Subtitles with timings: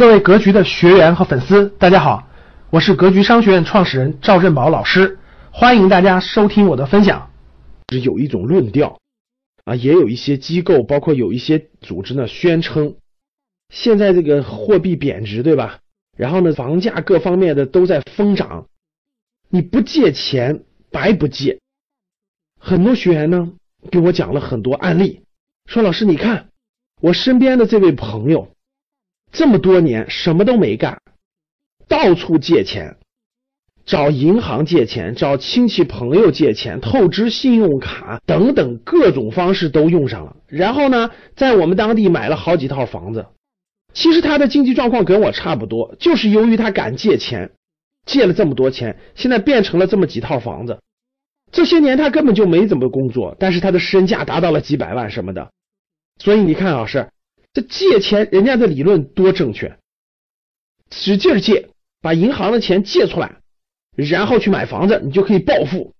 [0.00, 2.26] 各位格局的学员和粉丝，大家好，
[2.70, 5.18] 我是格局商学院创始人赵振宝老师，
[5.50, 7.30] 欢迎大家收听我的分享。
[7.92, 8.98] 是有一种论调
[9.66, 12.94] 啊，也有一些机构，包括有一些组织呢，宣称
[13.68, 15.80] 现在这个货币贬值，对吧？
[16.16, 18.68] 然后呢，房价各方面的都在疯涨，
[19.50, 21.58] 你不借钱白不借。
[22.58, 23.52] 很多学员呢
[23.90, 25.20] 给我讲了很多案例，
[25.66, 26.48] 说老师你看
[27.02, 28.48] 我身边的这位朋友。
[29.32, 31.00] 这么多年什么都没干，
[31.86, 32.96] 到处借钱，
[33.86, 40.36] 找银行借钱，找亲戚朋友借钱，透支信用卡等等各种方式都用上了。
[40.48, 43.26] 然后呢，在我们当地买了好几套房子。
[43.92, 47.52] 其实他的经济状况跟我差不多，就是由于他敢借钱，
[48.06, 50.80] 借了这么多钱，现在变成了这么几套房子。
[51.52, 55.50] 这些年他根本就没怎么工作，但是他的身价达到了几百万什么的。
[56.18, 57.08] 所以你看老师。
[57.52, 59.78] 这借钱，人家的理论多正确，
[60.90, 63.40] 使劲借，把银行的钱借出来，
[63.96, 65.92] 然后去买房子，你就可以暴富。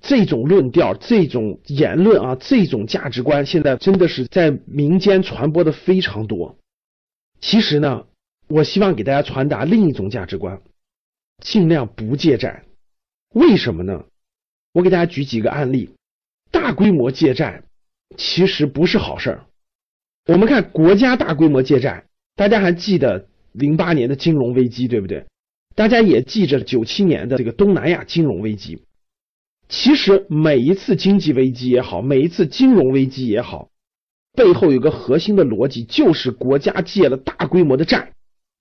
[0.00, 6.56] 这种论调、这种言论啊，这种价值观，现在真的是在民间传播的非常多。
[7.40, 8.06] 其实呢，
[8.46, 10.62] 我希望给大家传达另一种价值观：
[11.42, 12.64] 尽量不借债。
[13.34, 14.04] 为什么呢？
[14.72, 15.90] 我给大家举几个案例。
[16.50, 17.62] 大规模借债
[18.16, 19.46] 其实不是好事儿。
[20.28, 22.04] 我们看国家大规模借债，
[22.36, 25.24] 大家还记得零八年的金融危机，对不对？
[25.74, 28.82] 大家也记着九七年的这个东南亚金融危机。
[29.70, 33.70] 其实每一次经济危机也好，每一次金融危机也好，
[34.34, 38.12] 背后有个核心的逻辑，就是国家借了大规模的债，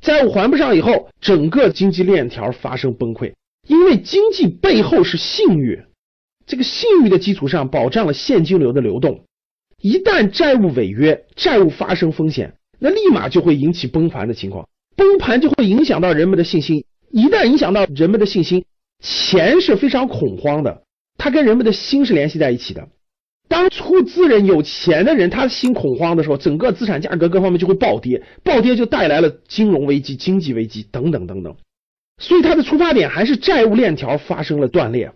[0.00, 3.34] 债务还不上以后，整个经济链条发生崩溃。
[3.68, 5.84] 因为经济背后是信誉，
[6.44, 9.24] 这个信誉的基础上保障了现金流的流动。
[9.82, 16.84] 一旦债务违约，债务发生风险，那立马就会引起崩盘的情况，崩盘就会影响到人们的信心。
[17.10, 18.64] 一旦影响到人们的信心，
[19.00, 20.82] 钱是非常恐慌的，
[21.18, 22.88] 它跟人们的心是联系在一起的。
[23.48, 31.54] 当出资人有钱的人，他心恐慌的时候，整个资产价格各方面就会暴跌，暴跌就带来了金融危机、经济危机等等等等。
[32.18, 35.12] 所以它的出发点还是债务链条发生了断裂。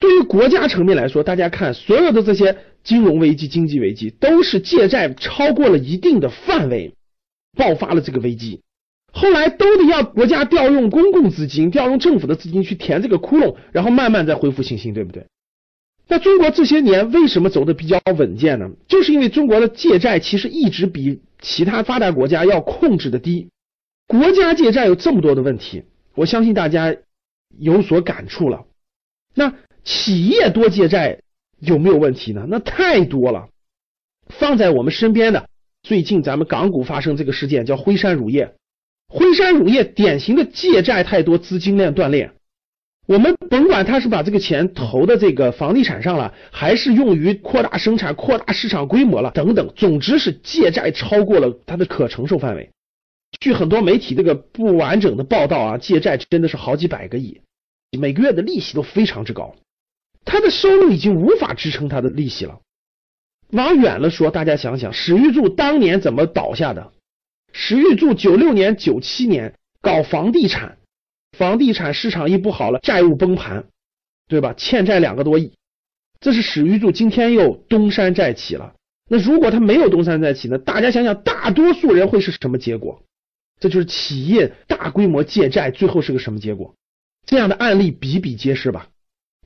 [0.00, 6.94] 对于国家层面来说，大家看所有的这些金融危机、经济危机，都是借债超过了一定的范围，
[7.54, 8.62] 爆发了这个危机，
[9.12, 15.26] 后来都得要国家调用公共资金、调用政府的资金去填这个窟窿，然后慢慢再恢复信心，对不对？
[16.08, 18.70] 那中国这些年为什么走的比较稳健呢？
[18.88, 23.50] 就是因为中国的借债其实一直比其他发达国家要控制的低。
[24.06, 25.84] 国家借债有这么多的问题，
[26.14, 26.96] 我相信大家
[27.58, 28.64] 有所感触了。
[29.34, 29.52] 那。
[29.84, 31.20] 企业多借债
[31.58, 32.46] 有没有问题呢？
[32.48, 33.48] 那太多了。
[34.28, 35.48] 放在我们身边的，
[35.82, 38.54] 最近咱们港股发生这个事件，叫辉山乳业。
[39.08, 42.30] 辉山乳业典型的借债太多，资金链断裂。
[43.06, 52.70] 我们甭管他是把这个钱投的这个房地产上了，还是用于扩大生产、扩大市场规模了等等，总之是借债超过了他的可承受范围。
[53.40, 57.40] 据很多媒体这个不完整的报道啊，借债真的是好几百个亿，
[57.98, 59.56] 每个月的利息都非常之高。
[60.24, 62.60] 他的收入已经无法支撑他的利息了。
[63.50, 66.92] 往远了说，大家想想，史玉柱当年怎么倒下的？
[67.52, 70.78] 史玉柱九六年、九七年搞房地产，
[71.36, 73.64] 房地产市场一不好了，债务崩盘，
[74.28, 74.54] 对吧？
[74.56, 75.52] 欠债两个多亿，
[76.20, 78.74] 这是史玉柱今天又东山再起了。
[79.08, 80.58] 那如果他没有东山再起呢？
[80.58, 83.02] 大家想想，大多数人会是什么结果？
[83.58, 86.76] 这就是企业大规模借债，最后是个什么结果？
[87.26, 88.86] 这样的案例比比皆是吧？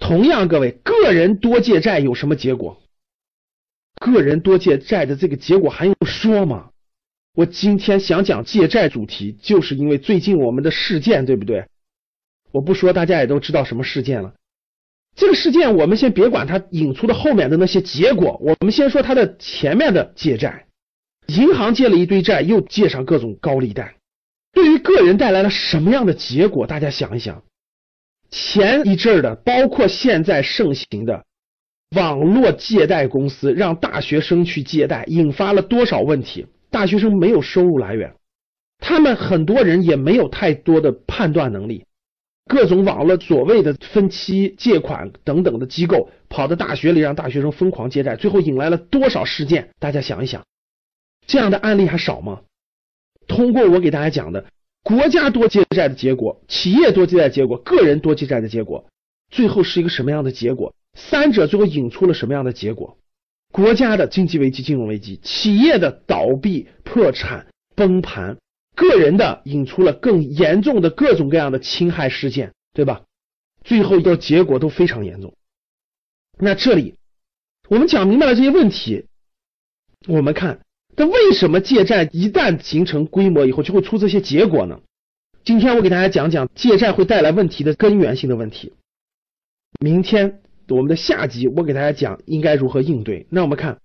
[0.00, 2.82] 同样，各位个人多借债有什么结果？
[3.94, 6.70] 个人多借债的这个结果还用说吗？
[7.34, 11.66] 我今天想讲借债主题，就是因为最近我们的事件，对不对？
[12.50, 14.34] 我不说，大家也都知道什么事件了。
[15.14, 20.66] 这个事件我们先别管它引出的后面的那些结果，我们先说它的前面的借债。
[21.26, 23.96] 银行借了一堆债，又借上各种高利贷，
[24.52, 26.66] 对于个人带来了什么样的结果？
[26.66, 27.44] 大家想一想。
[28.30, 31.24] 前一阵儿的，包括现在盛行的
[31.96, 36.46] 网络借贷公司，让大学生去借贷，引发了多少问题？
[36.70, 38.14] 大学生没有收入来源，
[38.78, 41.84] 他们很多人也没有太多的判断能力。
[42.46, 49.70] 各种网络所谓的分期借款等等的机构，跑到大学里让大学生疯狂借债，最后引来了多少事件？
[49.78, 50.44] 大家想一想，
[51.26, 52.40] 这样的案例还少吗？
[53.26, 54.44] 通过我给大家讲的。
[54.82, 58.86] 国家多借债的结果，企业多借债结果，个人多借债的结果，
[59.30, 60.74] 最后是一个什么样的结果？
[60.94, 62.98] 三者最后引出了什么样的结果？
[63.52, 68.38] 国家的经济危机、金融危机，企业的倒闭、破产、崩盘，
[68.74, 73.02] 个人的引出了更严重的各种各样的侵害事件，对吧？
[73.64, 75.34] 最后的结果都非常严重。
[76.38, 76.94] 那这里
[77.68, 79.06] 我们讲明白了这些问题，
[80.08, 80.60] 我们看，
[80.96, 84.80] 那为什么借债一旦形成规模以后就会出这些结果呢？
[85.44, 88.72] 今天我给大家讲讲借债会带来问题的根源性的问题。
[89.80, 93.26] 明天我们的下集我给大家讲应该如何应对。
[93.30, 93.78] 那我们看，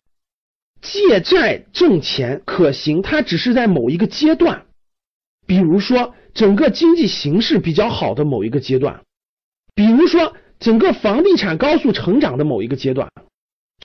[0.81, 4.65] 借债挣钱可行，它只是在某一个阶段，
[5.47, 9.01] 比如说整个经济形势比较好的某一个阶段。
[9.73, 13.11] 比如说，整个房地产高速成长的某一个阶段，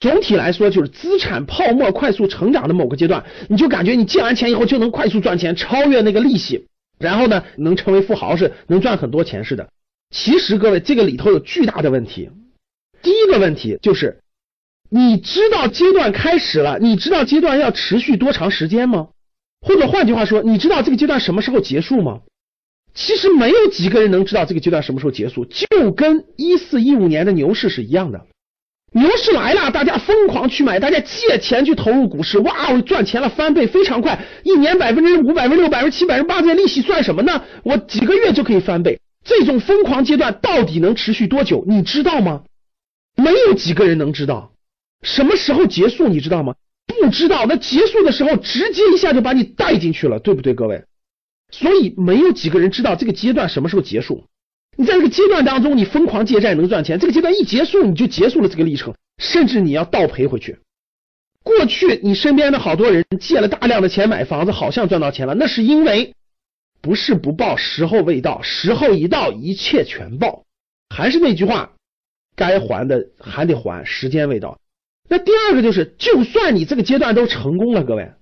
[0.01, 6.67] 总体来说就是资产泡沫快速成长的某个阶段，你就感觉你借完钱以后就能快速赚钱，超越那个利息，
[6.99, 9.69] 然后呢能成为富豪是能赚很多钱似的。
[10.11, 12.31] 其实各位，这个里头有巨大的问题。
[13.03, 14.21] 第一个问题就是，
[14.89, 19.09] 你知道阶段开始了，你知道阶段要持续多长时间吗？
[19.61, 22.21] 或者换句话说，你知道这个阶段什么时候结束吗？
[22.95, 28.27] 其实没有几个人能知道这个阶段什么时候结束，就跟一四一五年的牛市是一样的。
[28.93, 37.45] 牛市来了，大家疯狂去买，大家借钱去投入股市，哇，我赚钱了，翻倍非常快，一年百分之五、百分之六、百分之七、百分之八，这些利息算什么呢？
[37.63, 39.01] 我几个月就可以翻倍。
[39.25, 41.65] 这种疯狂阶段到底能持续多久？
[41.69, 42.43] 你知道吗？
[43.17, 44.53] 没有几个人能知道。
[45.03, 46.09] 什么时候结束？
[46.09, 46.55] 你知道吗？
[46.87, 47.47] 不知道。
[47.47, 50.83] 那结束的时候，直接一下就把你带进去了，对不对，各位？
[51.53, 54.25] 所以没有几个人知道这个阶段什么时候结束。
[54.77, 60.59] 你在这个阶段当中，你疯狂借债能赚钱，这个阶段一结束，你就结束了这个历程，甚至你要倒赔回去。
[61.43, 66.15] 过去你身边的好多人借了大量的钱买房子，好像赚到钱了，那是因为
[66.81, 70.45] 不是不报，时候未到，时候一到，一切全报。
[70.95, 71.73] 还是那句话，
[72.37, 74.59] 该还的还得还，时间未到。
[75.09, 78.13] 那第二个就是，就算你这个阶段都成功了，各位。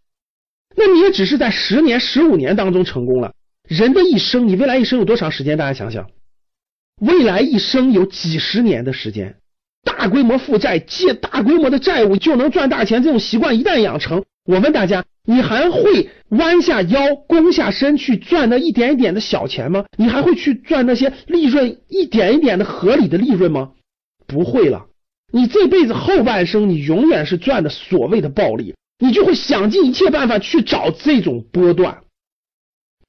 [0.77, 3.33] 那你也只是在十年、十五年当中成功了。
[3.67, 5.59] 人的一生，你未来一生有多长时间？
[5.59, 6.09] 大家想想，
[7.00, 9.37] 未来一生有几十年的时间。
[9.85, 19.85] 大规模负债、借大规模的债务就能赚大钱，这种习惯一旦养成，我问大家，你还会弯下腰、弓下身去赚那一点一点的小钱吗？
[19.97, 23.71] 你还会去赚那些利润一点一点的合理的利润吗？
[24.27, 24.87] 不会了。
[25.33, 28.75] 你这辈子后半生，你永远是赚的所谓的暴利。
[29.00, 31.99] 你就会想尽一切办法去找这种波段，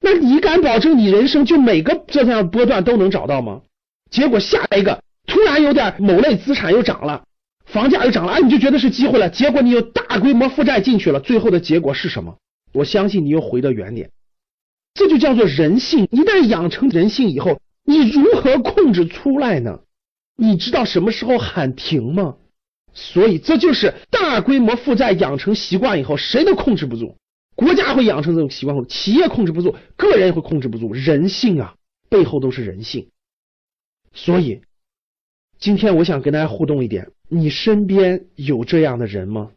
[0.00, 3.62] 那你敢保证你人生就每个这样波段都能找到吗？
[4.10, 7.24] 结果下一个突然有点某类资产又涨了，
[7.64, 9.30] 房价又涨了，哎，你就觉得是机会了。
[9.30, 12.36] 结果你又大规模负债进去了，最后的结果是什么？
[12.72, 14.10] 我相信你又回到原点，
[14.94, 16.08] 这就叫做人性。
[16.10, 19.80] 一旦养成人性以后，你如何控制出来呢？
[20.36, 22.36] 你知道什么时候喊停吗？
[22.92, 27.16] 所以这就是大规模负债养成习惯以后，谁都控制不住。
[27.54, 30.92] 国家会养成这种习惯后，企业控制不住，个人也会控制不住。
[30.92, 31.74] 人性啊，
[32.08, 33.08] 背后都是人性。
[34.14, 34.62] 所以
[35.58, 39.52] 今天我想跟大家互动一点：你身边有这样的人吗？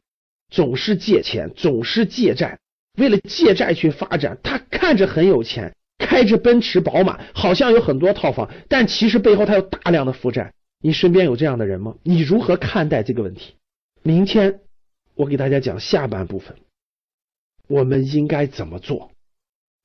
[0.50, 2.60] 总是借钱，总是借债，
[2.98, 4.38] 为了借债去发展。
[4.44, 10.54] 他看着很有钱，开着奔驰宝马，好像有很多套房，但其实背后他有大量的负债。
[10.80, 11.96] 你身边有这样的人吗？
[12.04, 13.56] 你如何看待这个问题？
[14.04, 14.60] 明天
[15.16, 16.58] 我给大家讲下半部分，
[17.68, 19.12] 我们应该怎么做？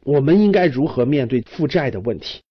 [0.05, 2.43] 我们应该如何面对负债的问题？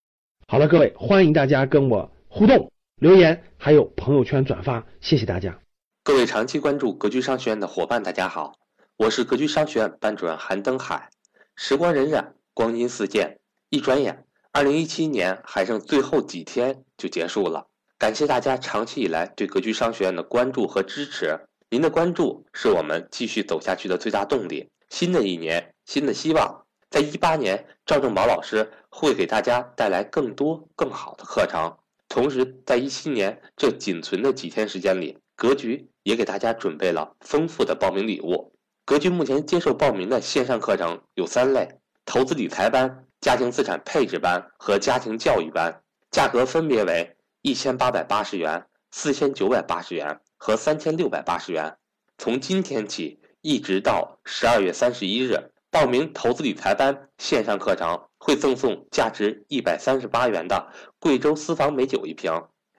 [0.49, 5.59] 好了，各位，欢迎大家跟我互动、留言，还有朋友圈转发，谢谢大家。
[6.05, 8.53] 各位长期关注格局商学院的伙伴，大家好，
[8.95, 11.09] 我是格局商学院班主任韩登海。
[11.57, 13.39] 时光荏苒，光阴似箭，
[13.69, 14.23] 一转眼，
[14.53, 17.67] 二零一七年还剩最后几天就结束了。
[17.97, 21.37] 感谢大家长期以来对格局商学院的关注和支持，
[21.69, 24.69] 您的关注是我们继续走下去的最大动力。
[24.87, 31.77] 新的一年，新的希望，在一八年，赵正宝老师会给大家带来更多更好的课程。
[32.09, 38.51] 同时，在一七年这仅存的几天时间里，格局也给大家准备了丰富的报名礼物。
[38.85, 47.13] 格局目前接受报名的线上课程有三类：投资理财班、家庭资产配置班和家庭教育班，价格分别为。
[47.43, 51.77] 一千八百八十元、四千九百八十元和三千六百八十元，
[52.17, 60.67] 从今天起一直到十二月三十一日，报名投资理财班线上课程会赠送价值一百三十八元的
[60.99, 62.31] 贵州私房美酒一瓶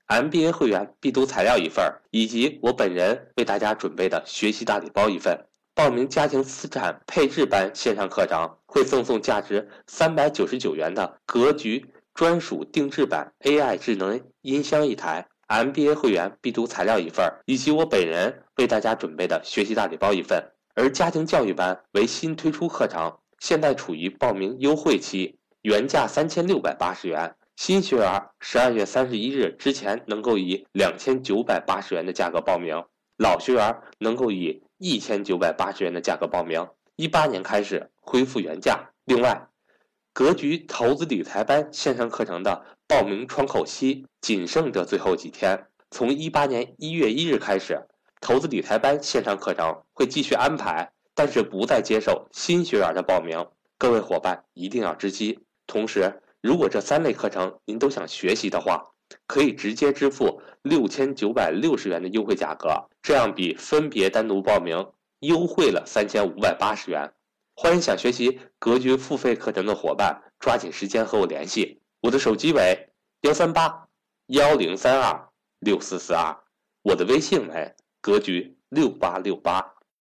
[0.06, 5.46] ，MBA 会员必读材料一份，以及我本人为大家准备的学习大礼包一份。
[5.74, 11.86] 报名家庭资产配置班线上课程会赠送价值三百九十九元的格局。
[12.14, 20.50] 专属定制版 AI 智能音箱一台，MBA 会员必读材料一份，以及我本人为大家准备的学习大礼包一份。
[20.74, 32.84] 而家庭教育班为新推出课程，现在处于报名优惠期，原价三千六百八十元，新学员十二月三十一日之前能够以两千九百八十元的价格报名，
[33.16, 36.68] 老学员能够以一千九百八十元的价格报名。
[36.96, 38.90] 一八年开始恢复原价。
[39.04, 39.48] 另外，
[40.12, 47.86] 格局投资理财班线上课程的报名窗口期仅剩这最后几天，从一八年一月一日开始，
[48.20, 50.90] 投资理财班线上课程会继续安排。
[51.18, 53.44] 但是不再接受新学员的报名，
[53.76, 55.40] 各位伙伴一定要知悉。
[55.66, 58.92] 同时，如果这三类课程您都想学习的话，
[59.26, 67.12] 可以直接支付六千九百六十元的优惠价格，这样比分别单独报名优惠了三千五百八十元。
[67.56, 72.90] 欢迎想学习格局付费课程的伙伴抓紧时间和我联系，我的手机为
[73.22, 73.88] 幺三八
[74.28, 76.38] 幺零三二六四四二，
[76.82, 79.74] 我的微信为格局六八六八。